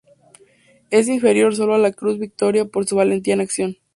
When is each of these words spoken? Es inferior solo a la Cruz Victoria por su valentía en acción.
Es 0.89 1.07
inferior 1.09 1.55
solo 1.55 1.75
a 1.75 1.77
la 1.77 1.91
Cruz 1.91 2.17
Victoria 2.17 2.65
por 2.65 2.87
su 2.87 2.95
valentía 2.95 3.35
en 3.35 3.41
acción. 3.41 3.77